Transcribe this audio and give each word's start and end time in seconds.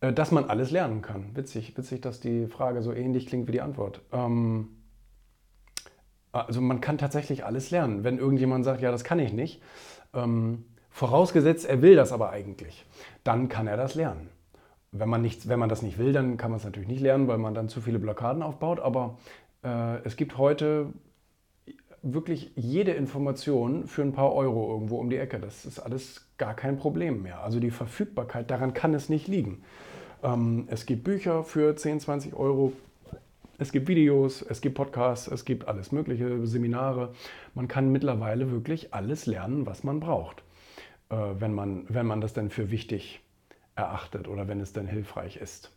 Äh, 0.00 0.12
dass 0.12 0.30
man 0.30 0.44
alles 0.44 0.70
lernen 0.70 1.02
kann. 1.02 1.34
Witzig, 1.34 1.76
witzig, 1.76 2.00
dass 2.00 2.20
die 2.20 2.46
Frage 2.46 2.82
so 2.82 2.92
ähnlich 2.92 3.26
klingt 3.26 3.48
wie 3.48 3.52
die 3.52 3.60
Antwort. 3.60 4.02
Ähm, 4.12 4.68
also 6.32 6.60
man 6.60 6.80
kann 6.80 6.98
tatsächlich 6.98 7.44
alles 7.44 7.70
lernen. 7.70 8.04
Wenn 8.04 8.18
irgendjemand 8.18 8.64
sagt, 8.64 8.82
ja, 8.82 8.90
das 8.90 9.04
kann 9.04 9.18
ich 9.18 9.32
nicht, 9.32 9.62
ähm, 10.12 10.66
vorausgesetzt, 10.90 11.66
er 11.66 11.82
will 11.82 11.96
das 11.96 12.12
aber 12.12 12.30
eigentlich, 12.30 12.84
dann 13.24 13.48
kann 13.48 13.66
er 13.66 13.76
das 13.76 13.94
lernen. 13.94 14.28
Wenn 14.92 15.08
man, 15.08 15.22
nicht, 15.22 15.48
wenn 15.48 15.58
man 15.58 15.68
das 15.68 15.82
nicht 15.82 15.98
will, 15.98 16.12
dann 16.12 16.36
kann 16.36 16.50
man 16.50 16.58
es 16.58 16.64
natürlich 16.64 16.88
nicht 16.88 17.00
lernen, 17.00 17.28
weil 17.28 17.38
man 17.38 17.54
dann 17.54 17.68
zu 17.68 17.80
viele 17.80 17.98
Blockaden 17.98 18.42
aufbaut. 18.42 18.80
Aber 18.80 19.18
äh, 19.62 19.98
es 20.04 20.16
gibt 20.16 20.38
heute 20.38 20.92
wirklich 22.14 22.52
jede 22.54 22.92
Information 22.92 23.86
für 23.86 24.02
ein 24.02 24.12
paar 24.12 24.32
Euro 24.32 24.72
irgendwo 24.72 24.98
um 24.98 25.10
die 25.10 25.16
Ecke. 25.16 25.38
Das 25.38 25.64
ist 25.64 25.78
alles 25.78 26.26
gar 26.38 26.54
kein 26.54 26.78
Problem 26.78 27.22
mehr. 27.22 27.40
Also 27.42 27.60
die 27.60 27.70
Verfügbarkeit, 27.70 28.50
daran 28.50 28.74
kann 28.74 28.94
es 28.94 29.08
nicht 29.08 29.28
liegen. 29.28 29.62
Ähm, 30.22 30.64
es 30.68 30.86
gibt 30.86 31.04
Bücher 31.04 31.44
für 31.44 31.74
10, 31.76 32.00
20 32.00 32.34
Euro. 32.34 32.72
Es 33.58 33.72
gibt 33.72 33.88
Videos, 33.88 34.42
es 34.42 34.60
gibt 34.60 34.74
Podcasts, 34.74 35.28
es 35.28 35.44
gibt 35.44 35.66
alles 35.66 35.90
mögliche, 35.90 36.46
Seminare. 36.46 37.14
Man 37.54 37.68
kann 37.68 37.90
mittlerweile 37.90 38.50
wirklich 38.50 38.92
alles 38.92 39.26
lernen, 39.26 39.64
was 39.64 39.82
man 39.82 40.00
braucht, 40.00 40.42
äh, 41.08 41.16
wenn, 41.38 41.54
man, 41.54 41.86
wenn 41.88 42.06
man 42.06 42.20
das 42.20 42.34
denn 42.34 42.50
für 42.50 42.70
wichtig 42.70 43.20
erachtet 43.74 44.28
oder 44.28 44.48
wenn 44.48 44.60
es 44.60 44.72
denn 44.72 44.86
hilfreich 44.86 45.36
ist. 45.36 45.72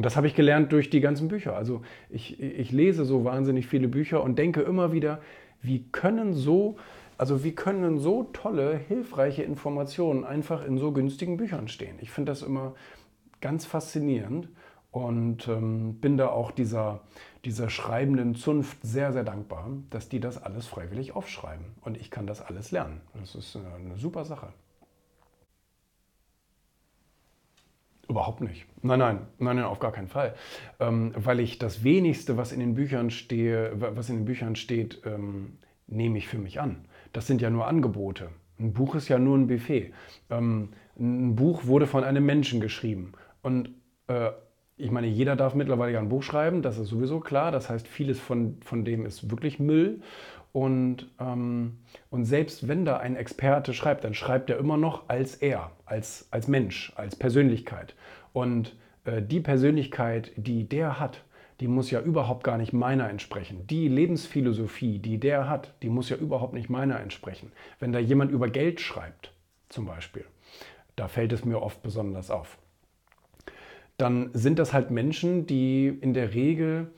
Und 0.00 0.06
das 0.06 0.16
habe 0.16 0.26
ich 0.26 0.34
gelernt 0.34 0.72
durch 0.72 0.88
die 0.88 1.02
ganzen 1.02 1.28
Bücher. 1.28 1.54
Also 1.54 1.82
ich, 2.08 2.40
ich 2.40 2.72
lese 2.72 3.04
so 3.04 3.26
wahnsinnig 3.26 3.66
viele 3.66 3.86
Bücher 3.86 4.22
und 4.22 4.38
denke 4.38 4.62
immer 4.62 4.94
wieder, 4.94 5.20
wie 5.60 5.84
können 5.92 6.32
so, 6.32 6.78
also 7.18 7.44
wie 7.44 7.54
können 7.54 7.98
so 7.98 8.22
tolle, 8.32 8.78
hilfreiche 8.78 9.42
Informationen 9.42 10.24
einfach 10.24 10.64
in 10.64 10.78
so 10.78 10.92
günstigen 10.92 11.36
Büchern 11.36 11.68
stehen? 11.68 11.98
Ich 12.00 12.10
finde 12.10 12.32
das 12.32 12.40
immer 12.40 12.74
ganz 13.42 13.66
faszinierend 13.66 14.48
und 14.90 15.46
ähm, 15.48 15.96
bin 16.00 16.16
da 16.16 16.28
auch 16.28 16.50
dieser, 16.50 17.02
dieser 17.44 17.68
schreibenden 17.68 18.34
Zunft 18.36 18.78
sehr, 18.80 19.12
sehr 19.12 19.24
dankbar, 19.24 19.68
dass 19.90 20.08
die 20.08 20.18
das 20.18 20.42
alles 20.42 20.66
freiwillig 20.66 21.14
aufschreiben. 21.14 21.66
Und 21.82 21.98
ich 21.98 22.10
kann 22.10 22.26
das 22.26 22.40
alles 22.40 22.70
lernen. 22.70 23.02
Das 23.20 23.34
ist 23.34 23.54
eine, 23.54 23.74
eine 23.74 23.98
super 23.98 24.24
Sache. 24.24 24.48
Überhaupt 28.10 28.40
nicht. 28.40 28.66
Nein, 28.82 28.98
nein, 28.98 29.18
nein, 29.38 29.54
nein, 29.54 29.64
auf 29.64 29.78
gar 29.78 29.92
keinen 29.92 30.08
Fall. 30.08 30.34
Ähm, 30.80 31.12
weil 31.14 31.38
ich 31.38 31.60
das 31.60 31.84
wenigste, 31.84 32.36
was 32.36 32.50
in 32.50 32.58
den 32.58 32.74
Büchern 32.74 33.10
stehe, 33.10 33.70
was 33.76 34.10
in 34.10 34.16
den 34.16 34.24
Büchern 34.24 34.56
steht, 34.56 35.02
ähm, 35.06 35.58
nehme 35.86 36.18
ich 36.18 36.26
für 36.26 36.38
mich 36.38 36.60
an. 36.60 36.84
Das 37.12 37.28
sind 37.28 37.40
ja 37.40 37.50
nur 37.50 37.68
Angebote. 37.68 38.30
Ein 38.58 38.72
Buch 38.72 38.96
ist 38.96 39.08
ja 39.08 39.20
nur 39.20 39.38
ein 39.38 39.46
Buffet. 39.46 39.92
Ähm, 40.28 40.70
ein 40.98 41.36
Buch 41.36 41.66
wurde 41.66 41.86
von 41.86 42.02
einem 42.02 42.26
Menschen 42.26 42.60
geschrieben. 42.60 43.12
Und 43.42 43.70
äh, 44.08 44.30
ich 44.76 44.90
meine, 44.90 45.06
jeder 45.06 45.36
darf 45.36 45.54
mittlerweile 45.54 45.92
ja 45.92 46.00
ein 46.00 46.08
Buch 46.08 46.24
schreiben, 46.24 46.62
das 46.62 46.78
ist 46.78 46.88
sowieso 46.88 47.20
klar. 47.20 47.52
Das 47.52 47.70
heißt, 47.70 47.86
vieles 47.86 48.18
von, 48.18 48.56
von 48.62 48.84
dem 48.84 49.06
ist 49.06 49.30
wirklich 49.30 49.60
Müll. 49.60 50.00
Und, 50.52 51.08
ähm, 51.20 51.78
und 52.10 52.24
selbst 52.24 52.66
wenn 52.66 52.84
da 52.84 52.96
ein 52.96 53.16
Experte 53.16 53.72
schreibt, 53.72 54.04
dann 54.04 54.14
schreibt 54.14 54.50
er 54.50 54.58
immer 54.58 54.76
noch 54.76 55.08
als 55.08 55.36
er, 55.36 55.70
als, 55.84 56.26
als 56.30 56.48
Mensch, 56.48 56.92
als 56.96 57.14
Persönlichkeit. 57.16 57.94
Und 58.32 58.76
äh, 59.04 59.22
die 59.22 59.40
Persönlichkeit, 59.40 60.32
die 60.36 60.68
der 60.68 60.98
hat, 60.98 61.24
die 61.60 61.68
muss 61.68 61.90
ja 61.90 62.00
überhaupt 62.00 62.42
gar 62.42 62.56
nicht 62.56 62.72
meiner 62.72 63.08
entsprechen. 63.10 63.66
Die 63.66 63.86
Lebensphilosophie, 63.86 64.98
die 64.98 65.18
der 65.18 65.48
hat, 65.48 65.74
die 65.82 65.90
muss 65.90 66.08
ja 66.08 66.16
überhaupt 66.16 66.54
nicht 66.54 66.70
meiner 66.70 66.98
entsprechen. 66.98 67.52
Wenn 67.78 67.92
da 67.92 67.98
jemand 67.98 68.32
über 68.32 68.48
Geld 68.48 68.80
schreibt, 68.80 69.32
zum 69.68 69.84
Beispiel, 69.84 70.24
da 70.96 71.06
fällt 71.06 71.32
es 71.32 71.44
mir 71.44 71.60
oft 71.60 71.82
besonders 71.82 72.30
auf. 72.30 72.58
Dann 73.98 74.30
sind 74.32 74.58
das 74.58 74.72
halt 74.72 74.90
Menschen, 74.90 75.46
die 75.46 75.88
in 75.88 76.14
der 76.14 76.32
Regel 76.32 76.90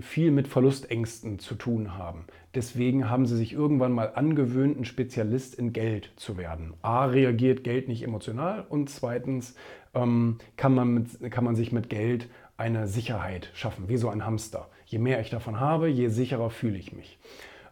viel 0.00 0.30
mit 0.30 0.46
Verlustängsten 0.46 1.40
zu 1.40 1.56
tun 1.56 1.98
haben. 1.98 2.24
Deswegen 2.54 3.10
haben 3.10 3.26
sie 3.26 3.36
sich 3.36 3.52
irgendwann 3.52 3.90
mal 3.90 4.12
angewöhnt, 4.14 4.78
ein 4.78 4.84
Spezialist 4.84 5.56
in 5.56 5.72
Geld 5.72 6.12
zu 6.14 6.36
werden. 6.36 6.74
A, 6.82 7.06
reagiert 7.06 7.64
Geld 7.64 7.88
nicht 7.88 8.04
emotional 8.04 8.64
und 8.68 8.88
zweitens 8.90 9.56
ähm, 9.92 10.38
kann, 10.56 10.74
man 10.74 10.94
mit, 10.94 11.32
kann 11.32 11.42
man 11.42 11.56
sich 11.56 11.72
mit 11.72 11.90
Geld 11.90 12.28
eine 12.56 12.86
Sicherheit 12.86 13.50
schaffen, 13.54 13.88
wie 13.88 13.96
so 13.96 14.08
ein 14.08 14.24
Hamster. 14.24 14.68
Je 14.86 14.98
mehr 14.98 15.20
ich 15.20 15.30
davon 15.30 15.58
habe, 15.58 15.88
je 15.88 16.08
sicherer 16.08 16.50
fühle 16.50 16.78
ich 16.78 16.92
mich. 16.92 17.18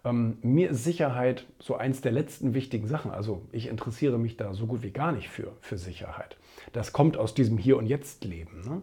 Ähm, 0.04 0.38
mir 0.42 0.70
ist 0.70 0.82
Sicherheit 0.82 1.46
so 1.60 1.76
eins 1.76 2.00
der 2.00 2.10
letzten 2.10 2.54
wichtigen 2.54 2.88
Sachen. 2.88 3.12
Also 3.12 3.42
ich 3.52 3.68
interessiere 3.68 4.18
mich 4.18 4.36
da 4.36 4.54
so 4.54 4.66
gut 4.66 4.82
wie 4.82 4.90
gar 4.90 5.12
nicht 5.12 5.28
für, 5.28 5.52
für 5.60 5.78
Sicherheit. 5.78 6.36
Das 6.72 6.92
kommt 6.92 7.16
aus 7.16 7.34
diesem 7.34 7.58
Hier 7.58 7.76
und 7.76 7.86
Jetzt 7.86 8.24
Leben. 8.24 8.62
Ne? 8.66 8.82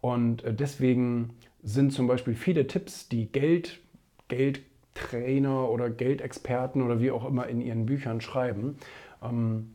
Und 0.00 0.44
äh, 0.44 0.54
deswegen 0.54 1.30
sind 1.62 1.92
zum 1.92 2.06
Beispiel 2.06 2.34
viele 2.34 2.66
Tipps, 2.66 3.08
die 3.08 3.30
Geld, 3.30 3.80
Geldtrainer 4.28 5.68
oder 5.68 5.90
Geldexperten 5.90 6.82
oder 6.82 7.00
wie 7.00 7.10
auch 7.10 7.24
immer 7.24 7.46
in 7.46 7.60
ihren 7.60 7.86
Büchern 7.86 8.20
schreiben, 8.20 8.76
ähm, 9.22 9.74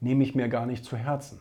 nehme 0.00 0.24
ich 0.24 0.34
mir 0.34 0.48
gar 0.48 0.66
nicht 0.66 0.84
zu 0.84 0.96
Herzen. 0.96 1.40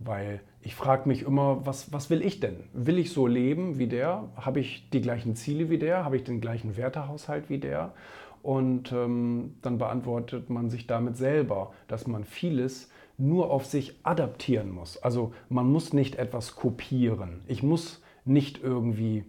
Weil 0.00 0.40
ich 0.60 0.74
frage 0.74 1.08
mich 1.08 1.22
immer, 1.22 1.66
was, 1.66 1.92
was 1.92 2.10
will 2.10 2.22
ich 2.22 2.40
denn? 2.40 2.64
Will 2.72 2.98
ich 2.98 3.12
so 3.12 3.26
leben 3.26 3.78
wie 3.78 3.86
der? 3.86 4.28
Habe 4.36 4.60
ich 4.60 4.90
die 4.90 5.00
gleichen 5.00 5.34
Ziele 5.34 5.70
wie 5.70 5.78
der? 5.78 6.04
Habe 6.04 6.16
ich 6.16 6.24
den 6.24 6.40
gleichen 6.40 6.76
Wertehaushalt 6.76 7.48
wie 7.48 7.58
der? 7.58 7.94
Und 8.42 8.92
ähm, 8.92 9.56
dann 9.62 9.78
beantwortet 9.78 10.50
man 10.50 10.70
sich 10.70 10.86
damit 10.86 11.16
selber, 11.16 11.72
dass 11.88 12.06
man 12.06 12.24
vieles 12.24 12.90
nur 13.16 13.50
auf 13.50 13.66
sich 13.66 13.98
adaptieren 14.04 14.70
muss. 14.70 14.96
Also 14.96 15.32
man 15.48 15.70
muss 15.70 15.92
nicht 15.92 16.16
etwas 16.16 16.54
kopieren. 16.54 17.42
Ich 17.48 17.64
muss 17.64 18.00
nicht 18.28 18.62
irgendwie 18.62 19.24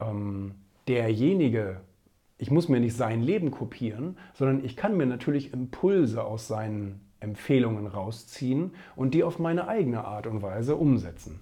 ähm, 0.00 0.54
derjenige, 0.88 1.80
ich 2.38 2.50
muss 2.50 2.68
mir 2.68 2.80
nicht 2.80 2.96
sein 2.96 3.22
Leben 3.22 3.50
kopieren, 3.50 4.18
sondern 4.34 4.64
ich 4.64 4.76
kann 4.76 4.96
mir 4.96 5.06
natürlich 5.06 5.52
Impulse 5.52 6.24
aus 6.24 6.48
seinen 6.48 7.00
Empfehlungen 7.20 7.86
rausziehen 7.86 8.72
und 8.96 9.14
die 9.14 9.24
auf 9.24 9.38
meine 9.38 9.68
eigene 9.68 10.04
Art 10.04 10.26
und 10.26 10.42
Weise 10.42 10.76
umsetzen. 10.76 11.40